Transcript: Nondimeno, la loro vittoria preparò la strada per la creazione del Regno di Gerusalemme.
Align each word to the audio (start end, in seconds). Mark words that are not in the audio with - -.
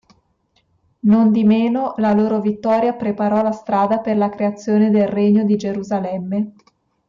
Nondimeno, 1.03 1.93
la 1.97 2.11
loro 2.13 2.41
vittoria 2.41 2.93
preparò 2.95 3.43
la 3.43 3.51
strada 3.51 3.99
per 3.99 4.17
la 4.17 4.29
creazione 4.29 4.89
del 4.89 5.07
Regno 5.07 5.43
di 5.45 5.55
Gerusalemme. 5.55 6.53